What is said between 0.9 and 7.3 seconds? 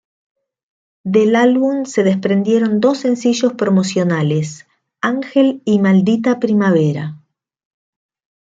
Del álbum se desprendieron dos sencillos promocionales, Ángel y "Maldita Primavera".